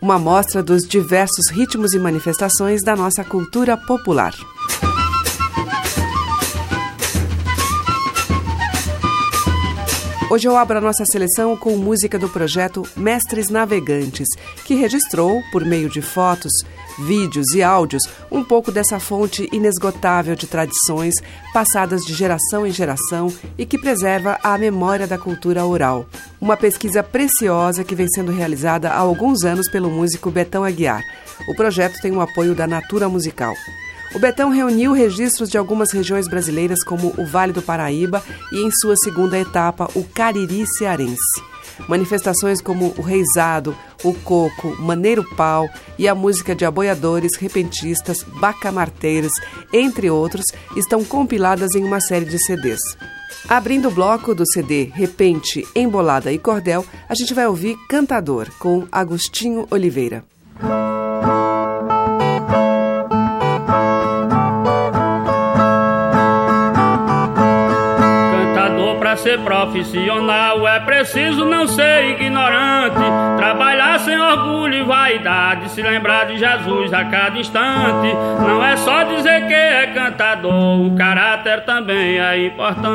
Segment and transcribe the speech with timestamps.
[0.00, 4.34] uma mostra dos diversos ritmos e manifestações da nossa cultura popular.
[10.28, 14.28] Hoje eu abro a nossa seleção com música do projeto Mestres Navegantes,
[14.64, 16.52] que registrou, por meio de fotos,
[16.98, 21.14] vídeos e áudios, um pouco dessa fonte inesgotável de tradições
[21.52, 26.06] passadas de geração em geração e que preserva a memória da cultura oral.
[26.40, 31.02] Uma pesquisa preciosa que vem sendo realizada há alguns anos pelo músico Betão Aguiar.
[31.48, 33.54] O projeto tem o apoio da Natura Musical.
[34.14, 38.70] O Betão reuniu registros de algumas regiões brasileiras, como o Vale do Paraíba e, em
[38.70, 41.55] sua segunda etapa, o Cariri Cearense.
[41.88, 49.32] Manifestações como o reizado, o coco, maneiro pau e a música de aboiadores, repentistas, bacamarteiros,
[49.72, 50.44] entre outros,
[50.76, 52.80] estão compiladas em uma série de CDs.
[53.48, 58.86] Abrindo o bloco do CD Repente, Embolada e Cordel, a gente vai ouvir Cantador, com
[58.90, 60.24] Agostinho Oliveira.
[69.16, 73.00] Ser profissional é preciso não ser ignorante,
[73.36, 78.14] trabalhar sem orgulho e vaidade, se lembrar de Jesus a cada instante.
[78.46, 82.86] Não é só dizer que é cantador, o caráter também é importante.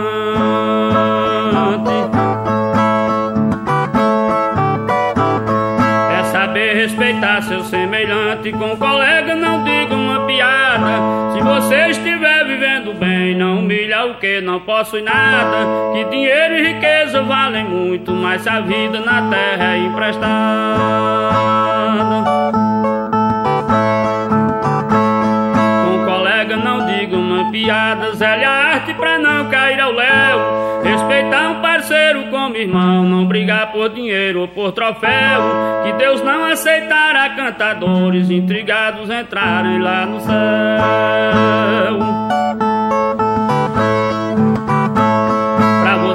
[6.20, 11.21] É saber respeitar seu semelhante, com colega não diga uma piada.
[11.42, 15.66] Se você estiver vivendo bem, não humilha o que não possui nada.
[15.92, 20.30] Que dinheiro e riqueza valem muito, mas a vida na terra é emprestada.
[25.84, 30.61] Com colega não diga uma piada, zele a arte pra não cair ao léu.
[31.82, 35.42] Parceiro como irmão, não brigar por dinheiro ou por troféu.
[35.84, 40.32] Que Deus não aceitará cantadores intrigados entrarem lá no céu.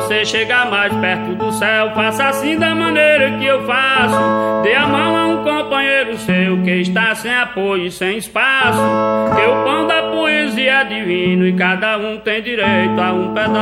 [0.06, 4.62] Você chegar mais perto do céu, faça assim da maneira que eu faço.
[4.62, 8.78] Dê a mão a um companheiro seu que está sem apoio e sem espaço.
[9.34, 13.56] Que o pão da poesia é divino e cada um tem direito a um pedaço.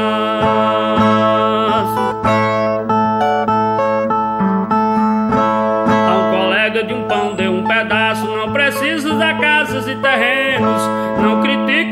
[6.06, 8.04] A um colega de um pão dê um pedaço,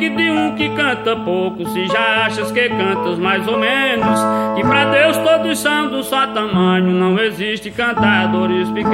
[0.02, 4.18] critique de um que canta pouco, se já achas que cantas mais ou menos.
[4.56, 8.92] Que pra Deus todos são do só tamanho, não existe cantadores pequenos.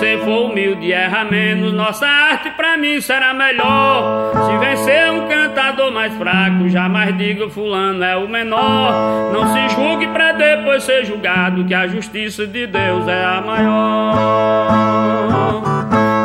[0.00, 2.39] você for humilde erra menos, nossa arte
[2.80, 4.32] mim será melhor.
[4.46, 9.30] Se vencer um cantador mais fraco, jamais diga fulano é o menor.
[9.32, 14.16] Não se julgue pra depois ser julgado, que a justiça de Deus é a maior.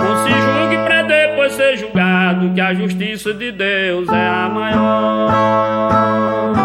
[0.04, 6.65] Não se julgue pra depois ser julgado, que a justiça de Deus é a maior.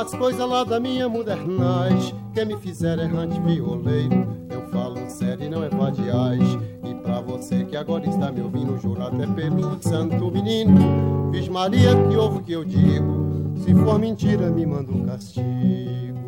[0.00, 4.26] As coisas lá da minha modernais que me fizeram errante violeiro.
[4.48, 6.42] Eu falo sério e não é vadiais.
[6.84, 11.90] E pra você que agora está me ouvindo, juro até pelo santo menino, Fiz Maria
[12.08, 13.52] que ouve o que eu digo.
[13.56, 16.18] Se for mentira, me manda um castigo.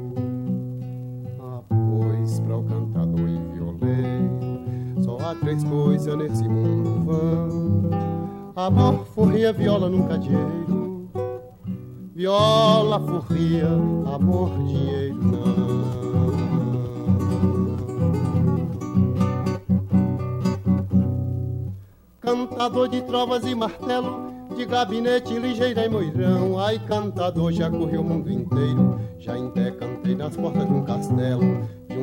[1.41, 7.91] Ah, pois pra o cantador e violeiro, só há três coisas nesse mundo vão:
[8.57, 10.90] amor, forria, viola, nunca dinheiro
[12.21, 13.67] viola, forria,
[14.15, 15.81] amor, dinheiro não.
[22.21, 26.59] Cantador de trovas e martelo, de gabinete ligeira e moirão.
[26.59, 31.41] Ai, cantador, já correu o mundo inteiro, já até nas portas de um castelo.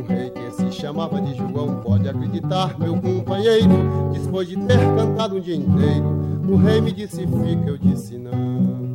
[0.07, 1.79] rei que se chamava de João.
[1.81, 3.69] Pode acreditar, meu companheiro,
[4.11, 8.86] depois de ter cantado um dia inteiro, o rei me disse fica, eu disse não.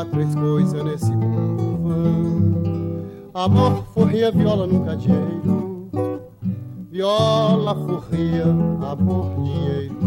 [0.00, 3.04] Há três coisas nesse mundo vão:
[3.34, 5.90] amor, forria, viola no cadeiro,
[6.90, 10.00] viola, forria, amor, dinheiro.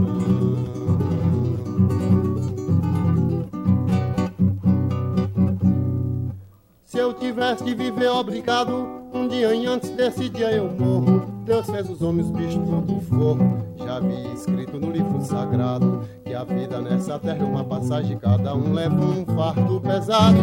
[6.86, 11.22] Se eu tivesse que viver obrigado, um dia antes desse dia eu morro.
[11.46, 13.63] Deus fez os homens, os bichos, tudo forro.
[14.00, 18.74] Vi escrito no livro sagrado que a vida nessa terra é uma passagem, cada um
[18.74, 20.38] leva um fardo pesado.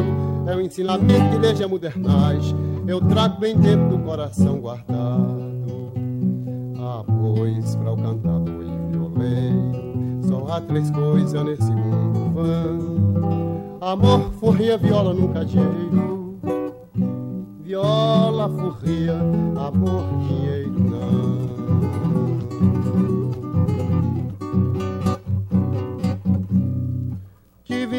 [0.46, 2.54] É o ensinamento que desde modernais
[2.86, 5.92] eu trago bem dentro do coração guardado.
[6.78, 14.32] Ah, pois, para o cantador e violeiro, só há três coisas nesse mundo vão: amor,
[14.32, 16.20] forria, viola no cadeiro
[17.70, 19.14] viola, furria,
[19.56, 20.69] amor, dinheiro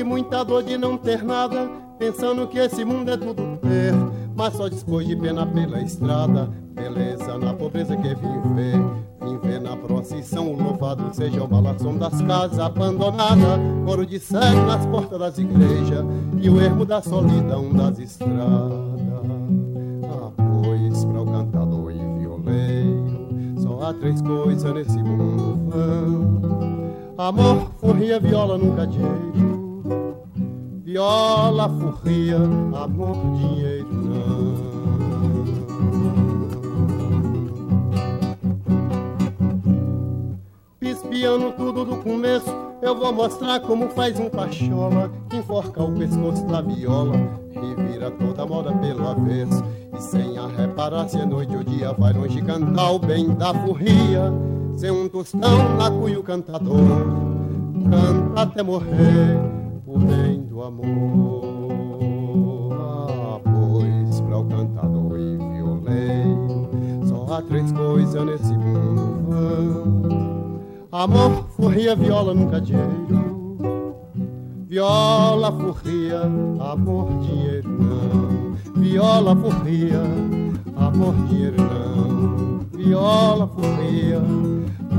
[0.04, 3.94] Muita dor de não ter nada, pensando que esse mundo é tudo ter.
[4.36, 8.78] Mas só depois de pena pela estrada, beleza na pobreza que vim ver.
[9.24, 14.66] Vim ver na procissão o louvado seja o balação das casas abandonadas, coro de cego
[14.66, 16.06] nas portas das igrejas
[16.42, 18.92] e o ermo da solidão das estradas.
[23.92, 29.51] há três coisas nesse mundo vão Amor, forria, viola no cadeiro
[30.92, 34.52] Viola, forria, amor, dinheiro não
[40.78, 46.46] Pispiando tudo do começo Eu vou mostrar como faz um pachola Que enforca o pescoço
[46.48, 47.16] da viola
[47.54, 49.64] E vira toda a moda pelo avesso
[49.98, 53.54] e sem a reparar se é noite ou dia vai longe cantar o bem da
[53.54, 54.32] furria.
[54.76, 56.80] Sem um tostão na cuia o cantador
[57.90, 59.38] canta até morrer
[59.86, 60.00] o
[60.64, 61.72] amor.
[62.74, 66.70] Ah, pois para o cantador e violeiro
[67.06, 70.62] só há três coisas nesse mundo vão:
[70.92, 73.32] amor, furria, viola no cadeiro.
[74.68, 76.22] Viola, furria,
[76.60, 78.32] amor, dinheiro não
[78.92, 80.02] viola porria,
[80.76, 82.60] amor dinheiro não.
[82.74, 84.22] Viola porria,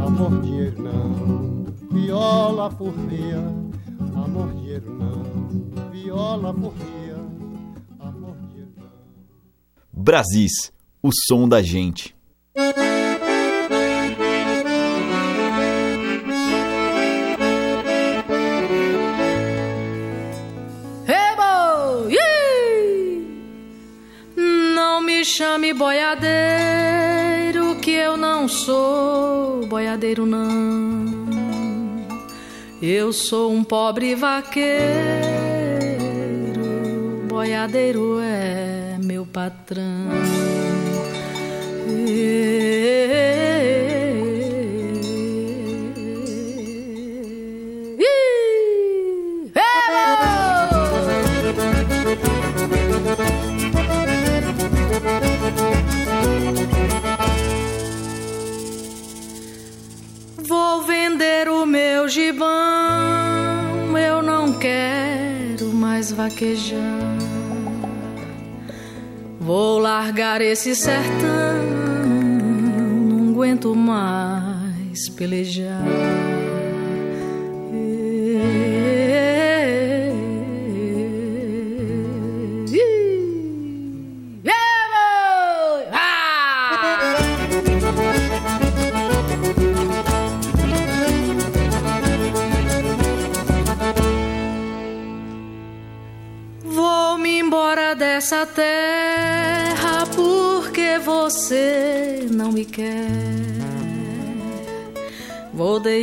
[0.06, 1.64] amor dinheiro não.
[1.90, 3.38] Viola porria,
[4.14, 5.31] amor dinheiro não.
[6.02, 7.16] Viola porria,
[8.00, 8.90] amor dinheiro não.
[9.92, 12.12] Brasis, o som da gente.
[25.24, 26.26] chame boiadeiro,
[27.76, 31.22] que eu não sou boiadeiro, não.
[32.82, 35.61] Eu sou um pobre vaqueiro,
[37.32, 40.10] boiadeiro é meu patrão.
[42.06, 42.61] gibão,
[70.32, 71.62] largar esse sertão,
[73.06, 76.21] não aguento mais pelejar.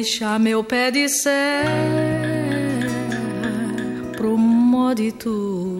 [0.10, 1.70] Deixar meu pé de serra
[4.18, 5.79] pro modo tu,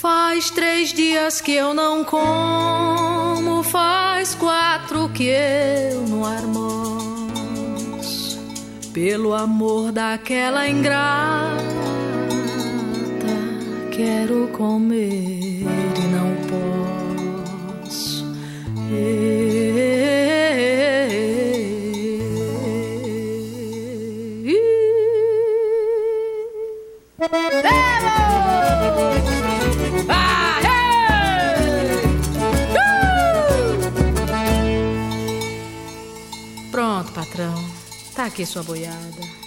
[0.00, 7.28] Faz três dias que eu não como, faz quatro que eu não armo.
[8.94, 11.58] Pelo amor daquela ingrata,
[13.92, 15.66] quero comer e
[16.10, 16.34] não
[17.84, 18.24] posso.
[27.18, 27.60] ¡Vamos!
[36.70, 37.54] Pronto, patrão.
[38.14, 39.39] Tá aqui sua boiada.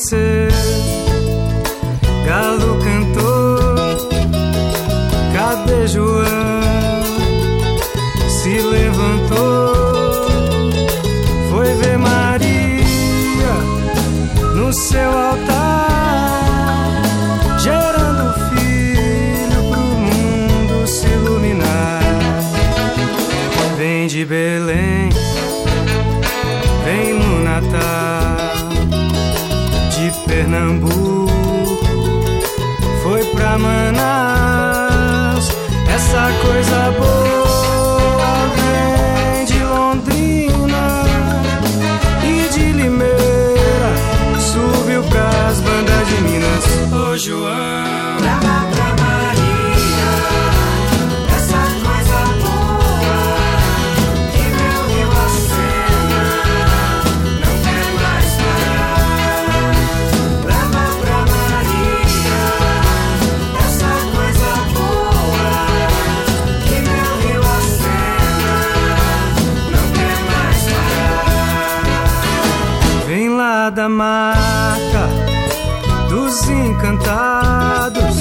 [0.00, 0.39] places.
[33.58, 35.48] Manaus.
[35.92, 41.02] Essa coisa boa vem de Londrina
[42.24, 43.92] e de Limeira.
[44.38, 46.64] Subiu pras bandas de Minas.
[46.92, 47.89] Ô oh, João.
[73.80, 75.08] da marca
[76.10, 78.16] dos encantados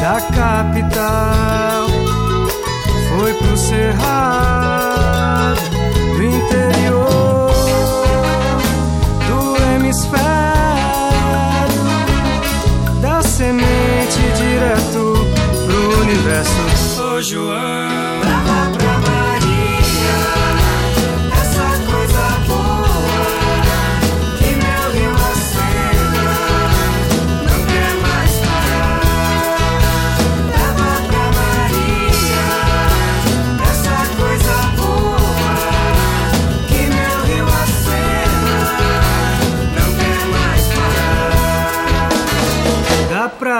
[0.00, 1.88] da capital.
[3.08, 4.61] Foi pro cerrado.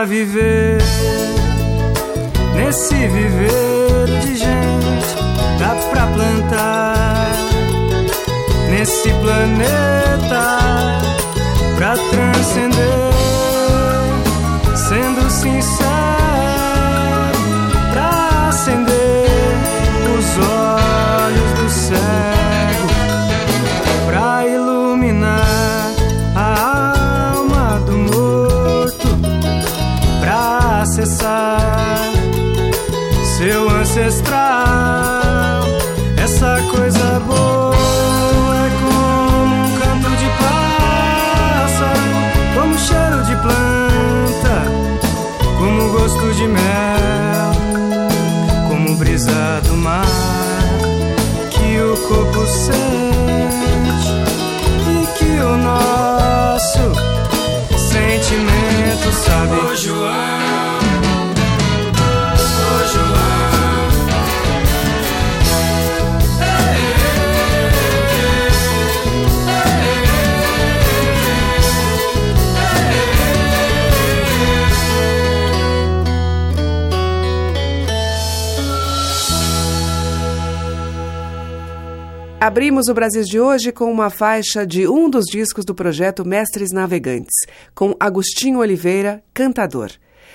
[0.05, 0.79] viver
[2.55, 5.17] nesse viver de gente.
[5.59, 7.33] Dá pra plantar
[8.71, 10.59] nesse planeta
[11.77, 13.13] pra transcender,
[14.75, 15.92] sendo sincero.
[82.43, 86.73] Abrimos o Brasil de hoje com uma faixa de um dos discos do projeto Mestres
[86.73, 89.93] Navegantes, com Agostinho Oliveira, cantador.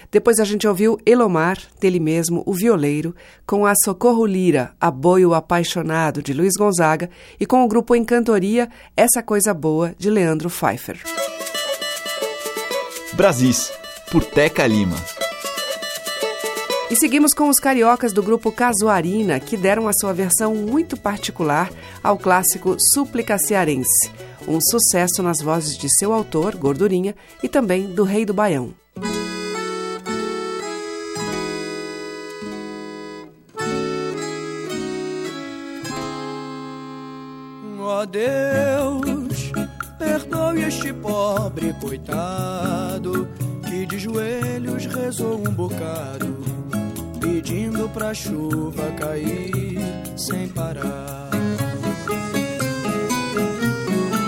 [0.09, 3.13] Depois a gente ouviu Elomar, dele mesmo, o violeiro,
[3.45, 9.21] com a Socorro Lira, Aboio Apaixonado, de Luiz Gonzaga, e com o grupo Encantoria, Essa
[9.21, 11.01] Coisa Boa, de Leandro Pfeiffer.
[13.15, 13.69] Brasis,
[14.09, 14.95] por Teca Lima.
[16.89, 21.69] E seguimos com os cariocas do grupo Casuarina, que deram a sua versão muito particular
[22.01, 24.09] ao clássico Súplica Cearense,
[24.47, 27.13] um sucesso nas vozes de seu autor, Gordurinha,
[27.43, 28.73] e também do Rei do Baião.
[37.79, 39.51] Ó oh Deus,
[39.99, 43.27] perdoe este pobre coitado
[43.67, 46.56] que de joelhos rezou um bocado
[47.47, 49.79] pedindo pra chuva cair
[50.17, 51.29] sem parar.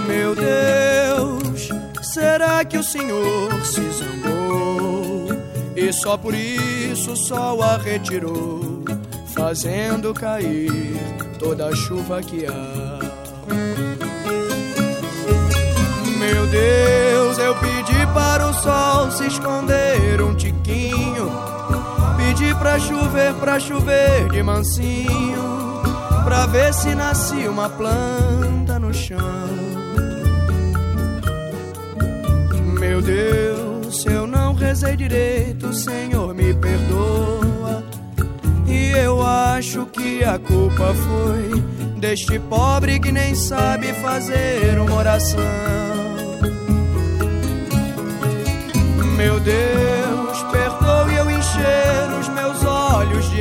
[0.08, 1.70] Meu Deus,
[2.02, 5.28] será que o Senhor se zangou
[5.76, 8.86] e só por isso o sol a retirou,
[9.36, 10.72] fazendo cair
[11.38, 13.00] toda a chuva que há?
[16.18, 21.09] Meu Deus, eu pedi para o sol se esconder um tiquinho
[22.30, 25.82] Pedi pra chover, pra chover de mansinho,
[26.24, 29.18] pra ver se nascia uma planta no chão.
[32.80, 37.84] Meu Deus, eu não rezei direito, Senhor, me perdoa.
[38.68, 41.60] E eu acho que a culpa foi
[41.98, 45.40] deste pobre que nem sabe fazer uma oração.
[49.18, 50.09] Meu Deus,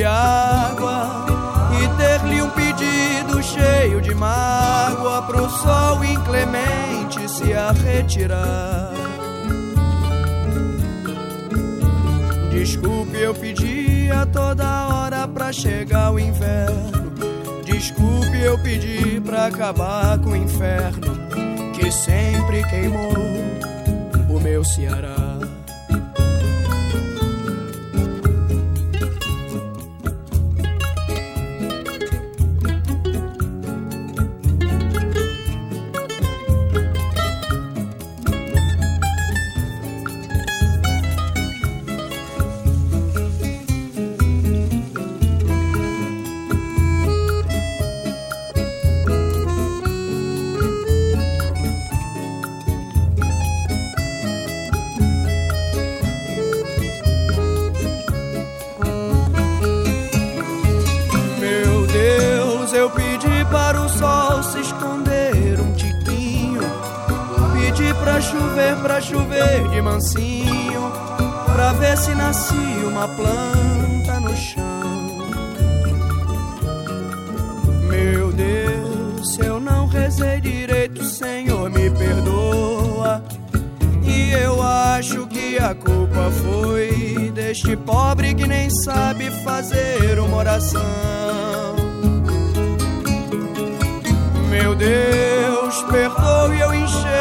[0.03, 1.25] água
[1.81, 8.91] e ter-lhe um pedido cheio de mágoa pro sol inclemente se a retirar.
[12.51, 16.91] Desculpe, eu pedi a toda hora pra chegar o inverno.
[17.63, 21.17] Desculpe, eu pedi pra acabar com o inferno
[21.73, 23.13] que sempre queimou
[24.29, 25.18] o meu Ceará.
[69.67, 70.91] De mansinho,
[71.45, 75.19] pra ver se nascia uma planta no chão.
[77.89, 83.23] Meu Deus, se eu não rezei direito, Senhor, me perdoa.
[84.03, 90.81] E eu acho que a culpa foi deste pobre que nem sabe fazer uma oração.
[94.49, 97.18] Meu Deus, perdoe eu encher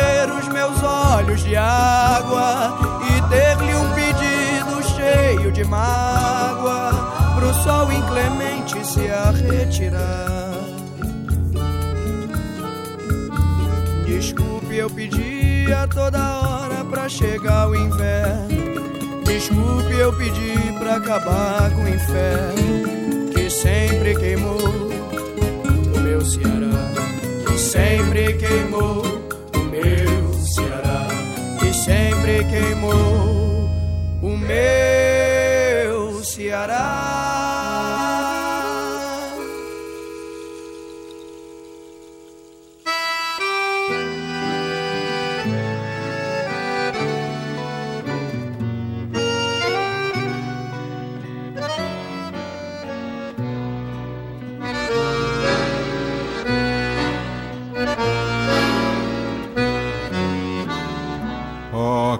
[1.36, 6.90] de água e ter-lhe um pedido cheio de mágoa
[7.36, 10.54] pro sol inclemente se a retirar.
[14.06, 19.22] Desculpe, eu pedi a toda hora pra chegar o inverno.
[19.24, 26.92] Desculpe, eu pedi pra acabar com o inferno que sempre queimou o meu Ceará,
[27.46, 29.27] que sempre queimou
[31.88, 33.70] sempre queimou
[34.20, 37.47] o meu Ceará.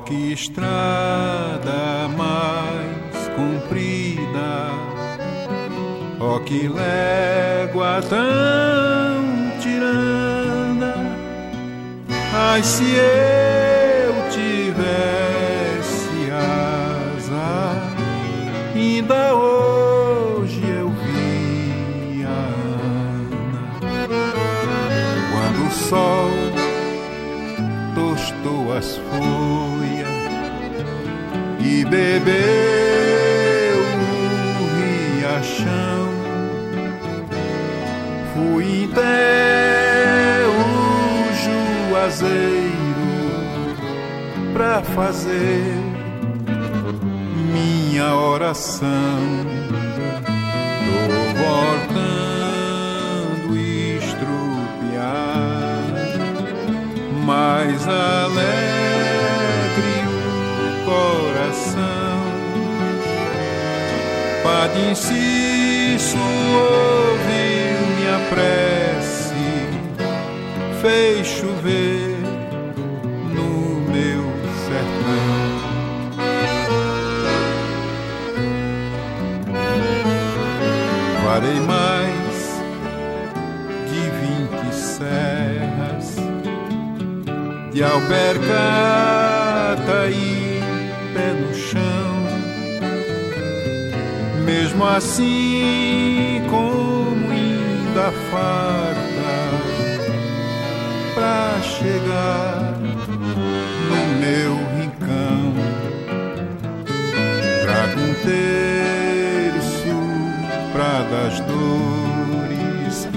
[0.08, 4.72] Que estrada mais comprida,
[6.18, 10.94] oh, que légua tão tirana.
[12.32, 17.76] Ai, se eu tivesse asa,
[18.74, 22.48] ainda hoje eu vi a
[25.50, 25.70] Ana.
[25.70, 26.57] sol
[27.98, 30.08] tostou as folhas
[31.58, 32.36] e bebeu
[33.94, 36.08] o riachão.
[38.32, 40.58] Fui até o
[41.90, 42.74] juazeiro
[44.52, 45.74] pra fazer
[47.52, 49.57] minha oração.
[57.68, 59.58] Mais alegre
[60.58, 62.18] o coração.
[64.42, 69.34] Padre Inciso ouviu minha prece,
[70.80, 72.08] fez chover
[81.24, 82.07] farei mais
[87.78, 88.50] de albergata
[90.10, 90.60] e
[91.14, 92.26] pé no chão.
[94.44, 99.30] Mesmo assim, como ainda farta
[101.14, 102.74] pra chegar
[103.88, 105.54] no meu rincão,
[107.62, 108.14] trago um
[110.72, 113.08] pra das dores,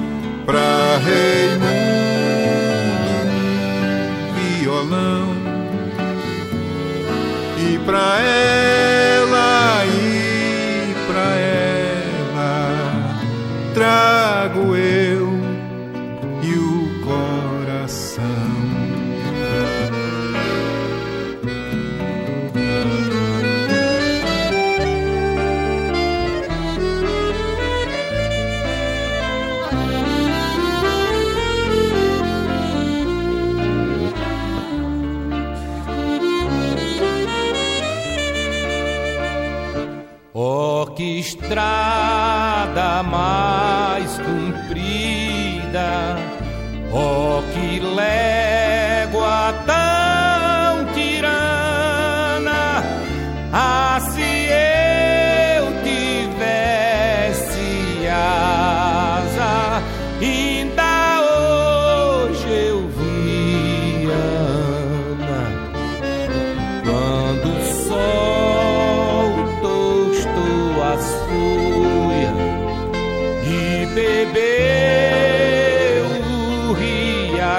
[0.46, 1.61] pra Raimundo
[7.92, 8.61] pra ela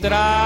[0.08, 0.37] que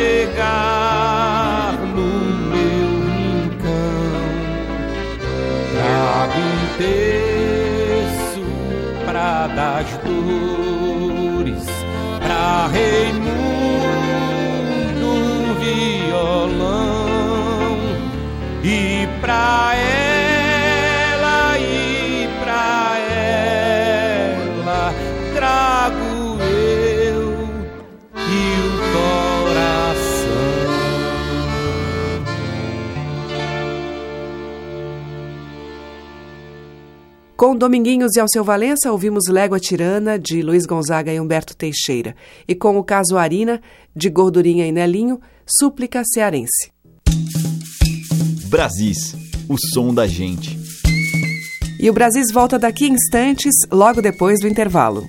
[0.00, 2.08] chegar no
[2.52, 4.22] meu rincão,
[5.74, 8.42] trago um terço
[9.04, 11.66] pra das dores,
[12.18, 13.50] pra Raimundo
[15.60, 16.98] violão
[18.64, 19.99] e pra ela
[37.40, 42.14] Com Dominguinhos e Alceu Valença, ouvimos Légua Tirana, de Luiz Gonzaga e Humberto Teixeira.
[42.46, 43.62] E com o caso Arina,
[43.96, 46.70] de Gordurinha e Nelinho, Súplica Cearense.
[48.50, 49.16] Brasis,
[49.48, 50.58] o som da gente.
[51.80, 55.08] E o Brasis volta daqui a instantes, logo depois do intervalo.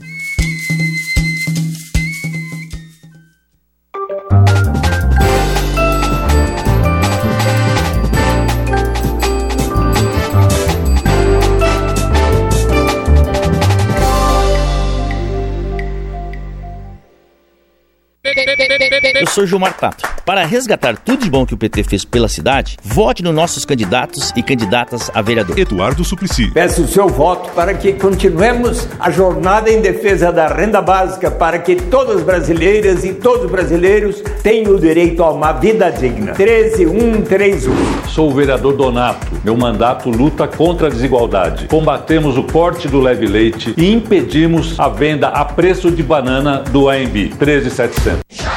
[19.21, 20.09] Eu sou Gilmar Tato.
[20.25, 24.33] Para resgatar tudo de bom que o PT fez pela cidade, vote nos nossos candidatos
[24.35, 25.59] e candidatas a vereador.
[25.59, 26.49] Eduardo Suplicy.
[26.49, 31.59] Peço o seu voto para que continuemos a jornada em defesa da renda básica para
[31.59, 36.33] que todas as brasileiras e todos os brasileiros tenham o direito a uma vida digna.
[36.33, 38.09] 13131.
[38.09, 39.27] Sou o vereador Donato.
[39.43, 41.67] Meu mandato luta contra a desigualdade.
[41.67, 46.89] Combatemos o corte do leve leite e impedimos a venda a preço de banana do
[46.89, 48.50] AMB 13700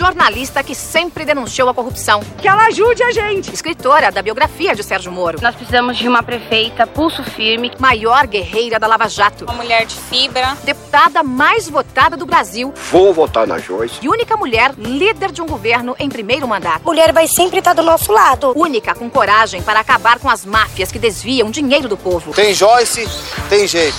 [0.00, 2.22] jornalista que sempre denunciou a corrupção.
[2.38, 3.52] Que ela ajude a gente.
[3.52, 5.38] Escritora da biografia de Sérgio Moro.
[5.42, 7.70] Nós precisamos de uma prefeita pulso firme.
[7.78, 9.44] Maior guerreira da Lava Jato.
[9.44, 10.56] Uma mulher de fibra.
[10.64, 12.72] Deputada mais votada do Brasil.
[12.90, 13.98] Vou votar na Joyce.
[14.00, 16.82] E única mulher líder de um governo em primeiro mandato.
[16.82, 18.54] Mulher vai sempre estar do nosso lado.
[18.56, 22.32] Única com coragem para acabar com as máfias que desviam dinheiro do povo.
[22.32, 23.06] Tem Joyce,
[23.50, 23.98] tem jeito.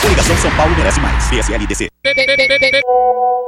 [0.00, 1.26] Coligação São Paulo merece mais.
[1.26, 1.88] PSLDC.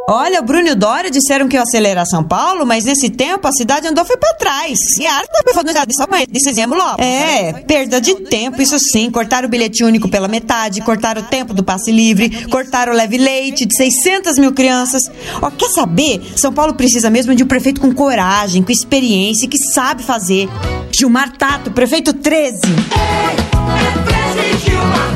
[0.08, 3.46] Olha, o Bruno e o Dória disseram que ia acelerar São Paulo, mas nesse tempo
[3.46, 4.76] a cidade andou foi pra trás.
[4.98, 7.00] E a arte também falando dessa mãe, desse exemplo logo.
[7.00, 9.10] É, perda de tempo, isso sim.
[9.10, 13.16] Cortaram o bilhete único pela metade, cortaram o tempo do passe livre, cortaram o leve
[13.16, 15.02] leite de 600 mil crianças.
[15.40, 16.20] Ó, quer saber?
[16.36, 20.48] São Paulo precisa mesmo de um prefeito com coragem, com experiência, que sabe fazer.
[20.92, 22.58] Gilmar Tato, prefeito 13.
[22.58, 23.30] É,
[23.78, 25.09] é 13 Gilmar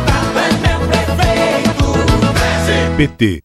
[2.97, 3.43] PT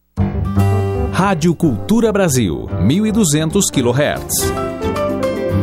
[1.12, 4.48] Rádio Cultura Brasil, 1200 kHz.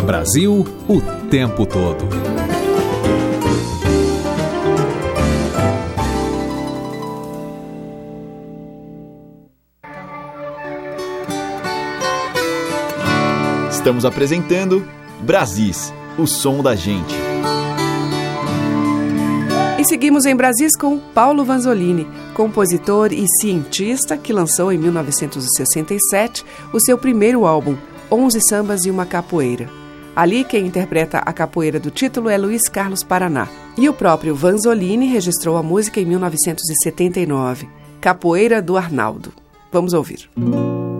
[0.05, 2.05] Brasil o tempo todo.
[13.71, 14.85] Estamos apresentando
[15.21, 17.26] Brasis, o som da gente.
[19.77, 26.79] E seguimos em Brasis com Paulo Vanzolini, compositor e cientista que lançou em 1967 o
[26.79, 27.77] seu primeiro álbum,
[28.11, 29.69] Onze Sambas e uma Capoeira.
[30.15, 33.47] Ali, quem interpreta a capoeira do título é Luiz Carlos Paraná.
[33.77, 37.69] E o próprio Vanzolini registrou a música em 1979,
[38.01, 39.31] Capoeira do Arnaldo.
[39.71, 40.27] Vamos ouvir.
[40.35, 40.96] Música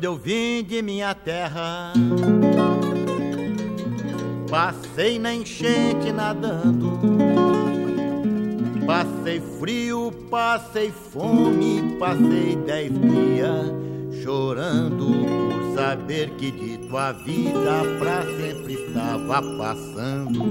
[0.00, 1.92] Quando eu vim de minha terra,
[4.48, 6.98] passei na enchente nadando.
[8.86, 13.74] Passei frio, passei fome, passei dez dias
[14.22, 20.42] chorando por saber que de tua vida pra sempre estava passando.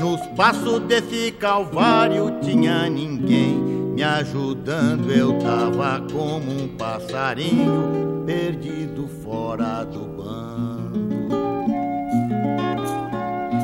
[0.00, 9.84] Nos passos desse calvário tinha ninguém me ajudando, eu tava como um passarinho perdido fora
[9.84, 11.28] do bando.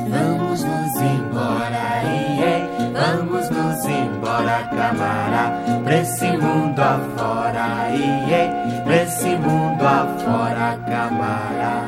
[0.09, 5.51] Vamos nos embora, iê, vamos nos embora, camará,
[5.83, 11.85] pra esse mundo afora, iê, pra esse mundo afora, camará.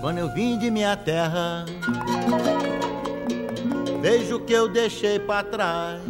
[0.00, 1.64] Quando eu vim de minha terra
[4.04, 6.00] Vejo que eu deixei para trás.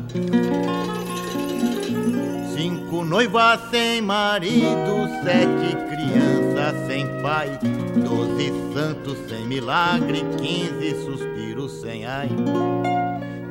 [2.65, 7.59] Cinco noivas sem marido, sete crianças sem pai,
[8.03, 12.31] doze santos sem milagre, quinze suspiros sem ai.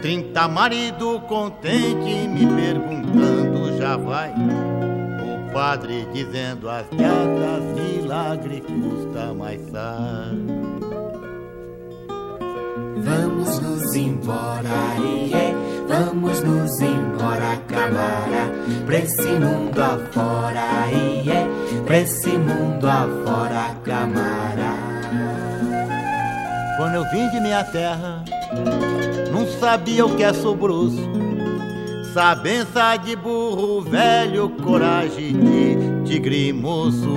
[0.01, 4.31] Trinta marido contente me perguntando já vai.
[4.31, 10.73] O padre dizendo as gatas, milagre custa mais sai.
[12.97, 18.51] Vamos nos embora, iê, vamos nos embora, camara,
[18.85, 24.73] pra esse mundo afora, iê, pra esse mundo afora, camara.
[26.77, 28.23] Quando eu vim de minha terra,
[29.31, 31.13] não sabia o que é sobroço,
[32.13, 37.09] Sabença de burro velho, coragem de tigre moço,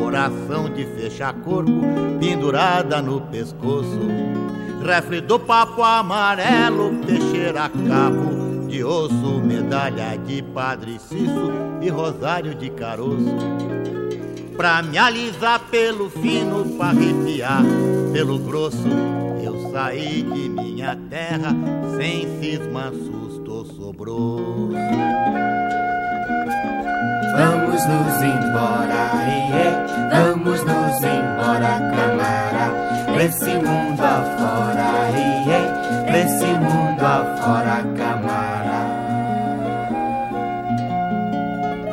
[0.00, 1.72] oração de fechar corpo,
[2.20, 3.98] pendurada no pescoço.
[4.84, 11.00] Refre do papo amarelo, Teixeira cabo de osso, medalha de Padre
[11.80, 13.34] e rosário de caroço.
[14.58, 17.62] Pra me alisar pelo fino, pra arrepiar
[18.12, 18.86] pelo grosso,
[19.42, 21.56] eu saí de minha terra
[21.96, 24.70] sem cisma, susto sobrou.
[27.36, 29.66] Vamos nos embora, iê,
[30.14, 32.53] vamos nos embora, camara,
[33.14, 39.04] pra esse mundo afora, iê, pra esse mundo afora, camara.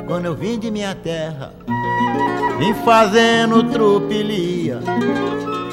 [0.07, 1.53] Quando eu vim de minha terra,
[2.59, 4.79] vim fazendo trupilia.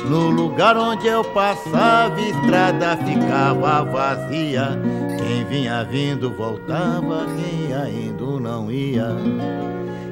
[0.08, 4.78] No lugar onde eu passava, estrada ficava vazia.
[5.18, 9.08] Quem vinha vindo voltava, quem ainda não ia.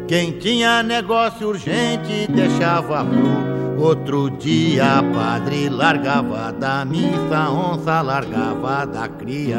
[0.09, 5.03] Quem tinha negócio urgente deixava pro outro dia.
[5.15, 9.59] Padre largava da missa, onça largava da cria.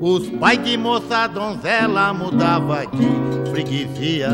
[0.00, 4.30] Os pais de moça donzela mudava de freguesia,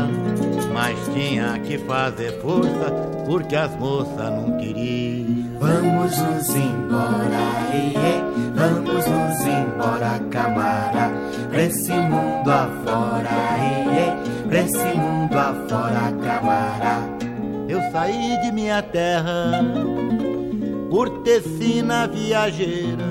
[0.73, 2.91] mas tinha que fazer força
[3.27, 5.49] porque as moças não queriam.
[5.59, 8.23] Vamos nos embora, iê,
[8.55, 11.11] vamos nos embora, camara,
[11.51, 13.29] pra esse mundo afora,
[13.59, 17.18] iê, pra esse mundo afora, camara.
[17.69, 19.63] Eu saí de minha terra
[20.89, 23.05] por tecina viajeira.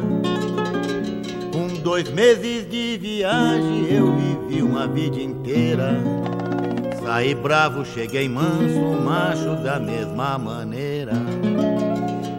[1.52, 6.02] Com dois meses de viagem eu vivi uma vida inteira.
[7.00, 11.12] Saí bravo, cheguei manso, macho da mesma maneira.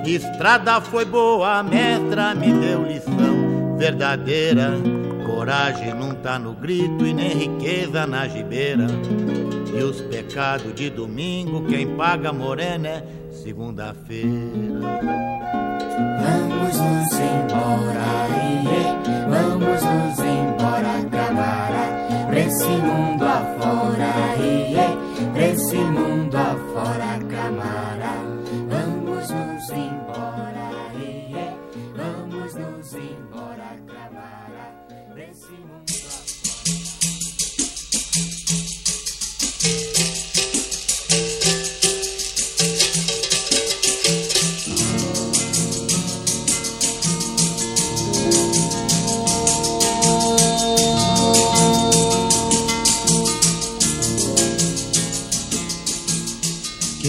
[0.06, 4.74] Estrada foi boa, mestra me deu lição verdadeira.
[5.40, 8.88] Coragem não tá no grito e nem riqueza na gibeira.
[9.74, 14.30] E os pecados de domingo, quem paga morena é segunda-feira.
[16.20, 18.84] Vamos nos embora, iê,
[19.30, 26.19] vamos nos embora, camara, pra esse mundo afora, iê, pra esse mundo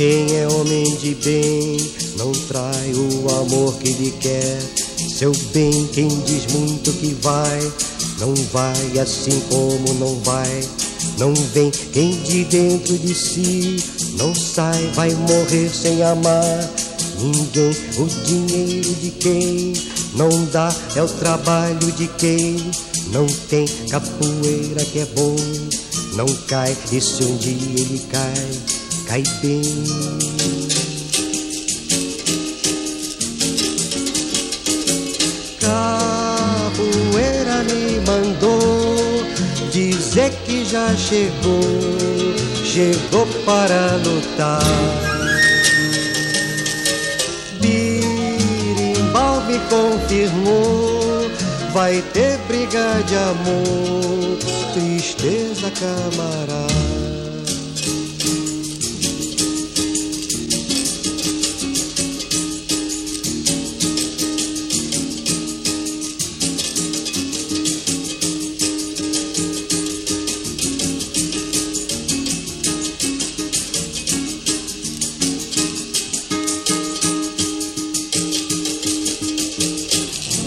[0.01, 1.77] Quem é homem de bem
[2.17, 4.59] não trai o amor que lhe quer.
[4.97, 7.73] Seu bem, quem diz muito que vai,
[8.19, 10.65] não vai assim como não vai.
[11.19, 13.77] Não vem quem de dentro de si
[14.17, 16.71] não sai, vai morrer sem amar.
[17.19, 19.75] Ninguém, o dinheiro de quem
[20.15, 22.57] não dá é o trabalho de quem
[23.13, 25.37] não tem capoeira que é bom.
[26.15, 28.80] Não cai, e se um dia ele cai,
[29.11, 29.61] cai bem.
[35.59, 39.25] Capoeira me mandou
[39.73, 41.61] dizer que já chegou,
[42.65, 44.63] chegou para lutar.
[47.61, 51.29] Birimbau me confirmou,
[51.73, 54.39] vai ter briga de amor,
[54.73, 57.10] tristeza camarada.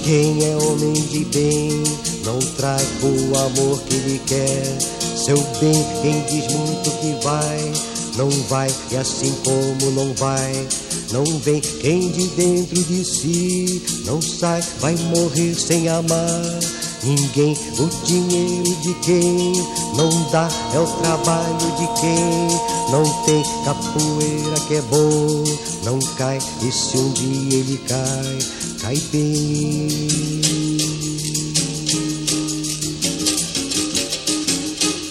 [0.03, 1.81] Quem é homem de bem
[2.25, 4.77] não traz o amor que lhe quer.
[5.15, 7.71] Seu bem, quem diz muito que vai,
[8.17, 10.67] não vai, e assim como não vai,
[11.13, 11.61] não vem.
[11.61, 16.59] Quem de dentro de si não sai, vai morrer sem amar.
[17.01, 19.53] Ninguém, o dinheiro de quem
[19.95, 25.43] não dá é o trabalho de quem não tem capoeira que é bom,
[25.85, 28.37] não cai, e se um dia ele cai,
[28.83, 29.87] cai bem.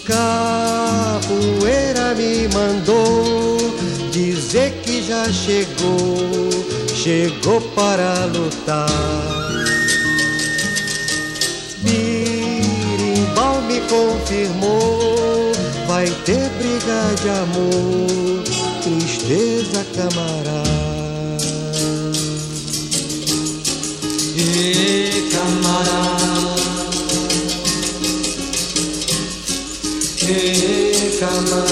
[0.04, 1.34] Capoeira
[2.14, 3.56] me mandou
[4.10, 6.50] dizer que já chegou,
[6.94, 8.90] chegou para lutar.
[11.78, 15.52] Birimbau confirmou.
[15.86, 18.42] Vai ter briga de amor,
[18.82, 20.81] tristeza camarada.
[25.82, 26.54] Camarada.
[30.28, 31.71] E camarada.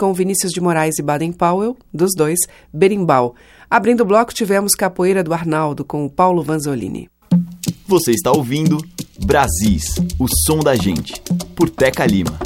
[0.00, 2.38] Com Vinícius de Moraes e Baden Powell, dos dois,
[2.72, 3.34] Berimbau.
[3.68, 7.10] Abrindo o bloco, tivemos Capoeira do Arnaldo, com o Paulo Vanzolini.
[7.86, 8.78] Você está ouvindo
[9.22, 11.20] Brasis, o som da gente,
[11.54, 12.38] por Teca Lima.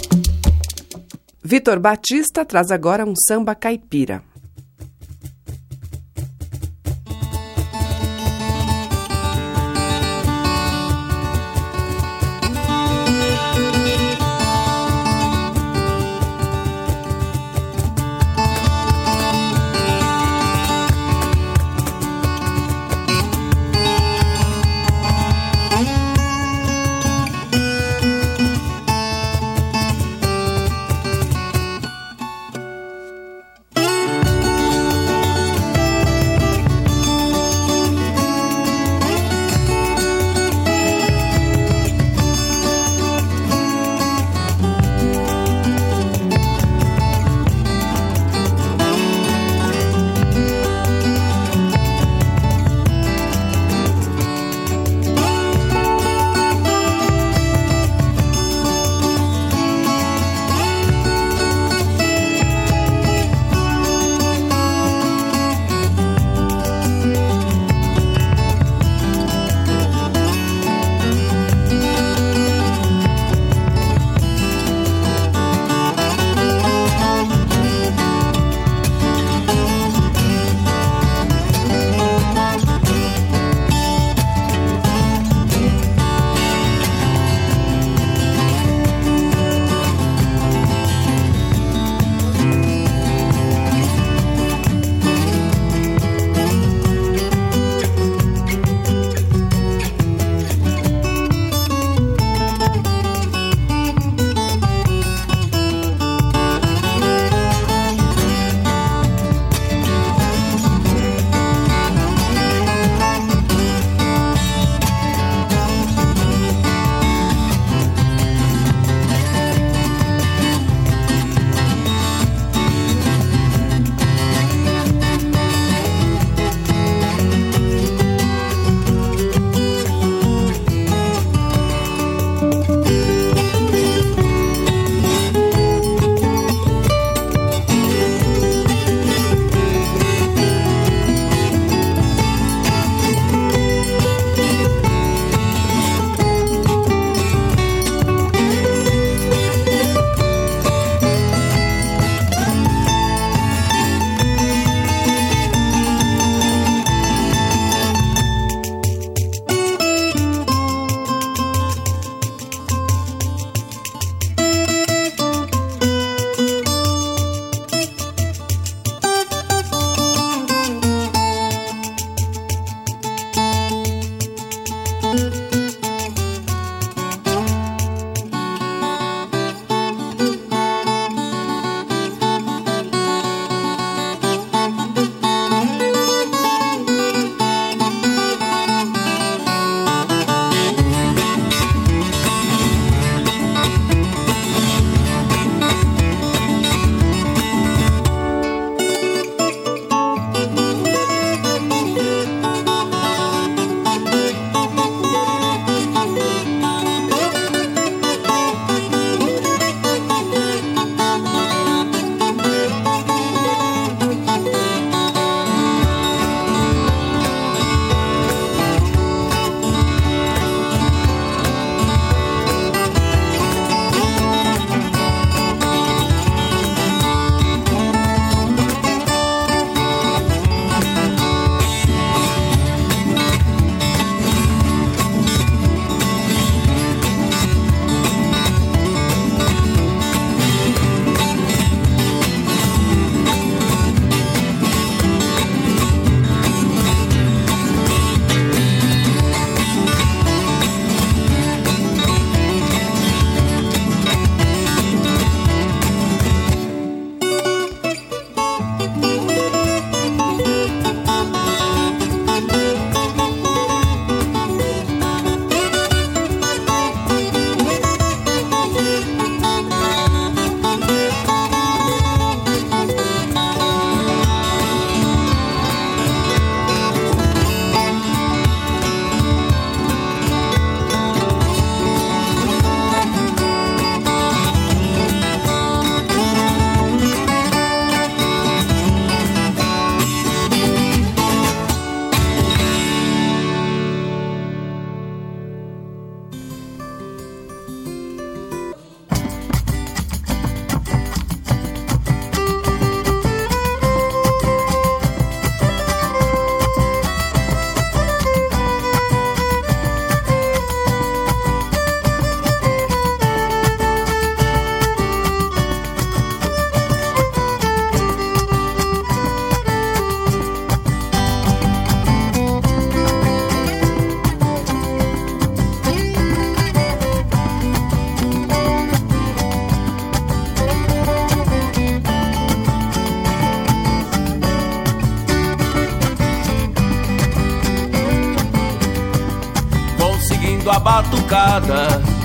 [1.44, 4.20] Vitor Batista traz agora um samba caipira.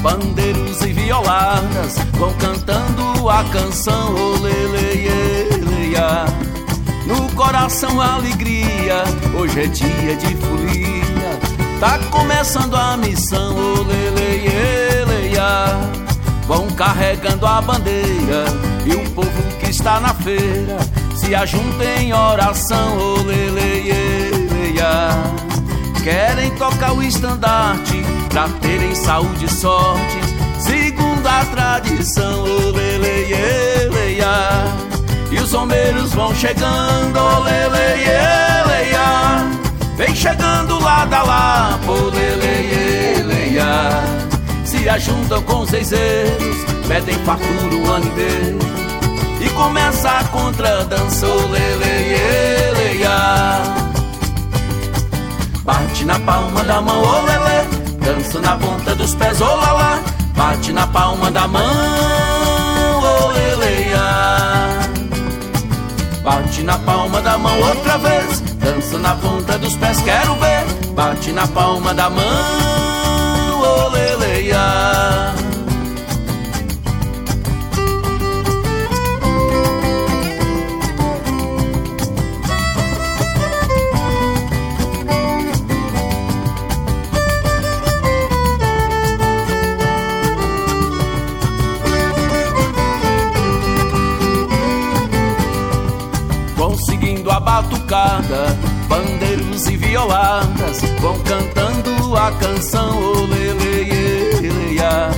[0.01, 6.25] Bandeiros e violadas vão cantando a canção oleleia.
[7.07, 9.03] No coração alegria,
[9.35, 11.39] hoje é dia de folia.
[11.79, 14.59] Tá começando a missão oleleia.
[16.47, 18.45] Vão carregando a bandeira
[18.85, 20.77] e o povo que está na feira
[21.15, 24.19] se ajunta em oração oleleia.
[26.03, 30.17] Querem tocar o estandarte pra terem saúde e sorte,
[30.59, 34.27] segundo a tradição, oleleia.
[35.31, 38.49] E os homeiros vão chegando, oleleia.
[39.97, 43.59] Vem chegando lá da lá, oleleia.
[44.63, 48.59] Se ajuntam com os zeizeiros, pedem fartura o ano inteiro.
[49.41, 52.39] E começa a contradança, oleleia.
[55.69, 57.63] Bate na palma da mão, ô lelê,
[58.03, 59.99] dança na ponta dos pés, ô lalá.
[60.35, 61.61] Bate na palma da mão,
[63.03, 64.01] ô leleia.
[66.23, 70.65] Bate na palma da mão outra vez, dança na ponta dos pés, quero ver.
[70.95, 74.88] Bate na palma da mão, ô leleia.
[99.89, 105.09] Violadas vão cantando a canção oleleia.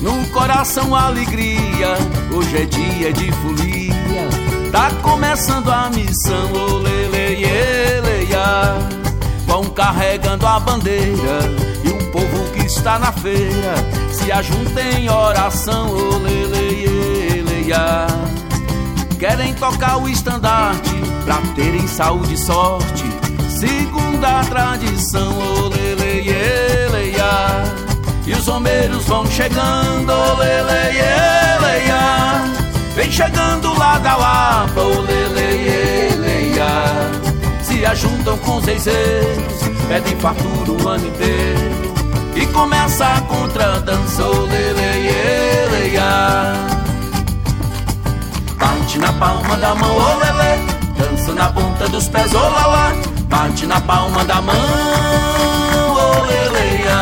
[0.00, 1.98] No coração alegria,
[2.32, 4.26] hoje é dia de folia.
[4.72, 7.58] Tá começando a missão oleleia.
[9.46, 11.40] Vão carregando a bandeira
[11.84, 13.74] e o povo que está na feira
[14.10, 18.06] se ajunta em oração oleleia.
[19.18, 20.94] Querem tocar o estandarte
[21.26, 23.19] pra terem saúde e sorte,
[23.60, 26.40] segundo a tradição, oleleia.
[28.26, 31.10] E os homeiros vão chegando, oleleia.
[32.94, 36.70] Vem chegando lá da Lapa, oleleia.
[37.62, 41.90] Se ajuntam com os zeizeiros, pedem fartura o ano inteiro.
[42.34, 44.80] E começa a contradança, oleleia.
[48.58, 53.09] Bate na palma da mão, olelê Dança na ponta dos pés, olala
[53.40, 54.54] Bate na palma da mão,
[55.94, 56.98] oleleia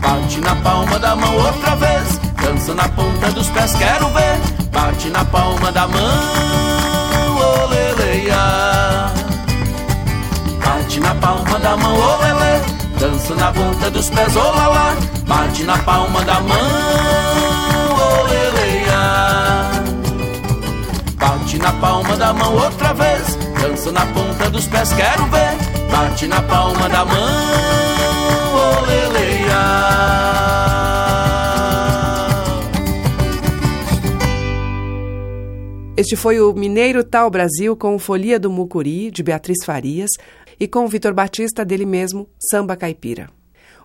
[0.00, 4.40] Bate na palma da mão outra vez Dança na ponta dos pés, quero ver.
[4.72, 6.00] Bate na palma da mão,
[7.36, 9.12] oleleia
[10.64, 12.60] Bate na palma da mão, olelê
[12.98, 14.96] Dança na ponta dos pés, olala
[15.28, 16.56] Bate na palma da mão,
[18.22, 19.70] oleleia
[21.18, 25.56] Bate na palma da mão outra vez, dança na ponta dos pés, quero ver.
[25.90, 27.16] Bate na palma da mão,
[28.78, 29.64] oleleia.
[35.96, 40.10] Este foi o Mineiro Tal Brasil com Folia do Mucuri, de Beatriz Farias,
[40.60, 43.30] e com Vitor Batista, dele mesmo, Samba Caipira.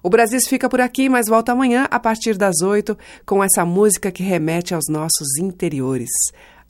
[0.04, 4.12] O Brasil fica por aqui, mas volta amanhã a partir das oito com essa música
[4.12, 6.10] que remete aos nossos interiores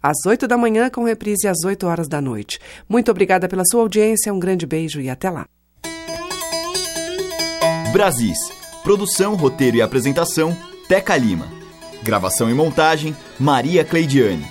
[0.01, 2.59] às 8 da manhã, com reprise às 8 horas da noite.
[2.87, 5.45] Muito obrigada pela sua audiência, um grande beijo e até lá.
[7.91, 8.37] Brasis.
[8.83, 10.55] Produção, roteiro e apresentação,
[10.87, 11.47] Teca Lima.
[12.01, 14.45] Gravação e montagem, Maria Cleidiane.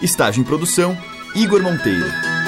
[0.00, 0.96] Estágio em produção,
[1.34, 2.41] Igor Monteiro.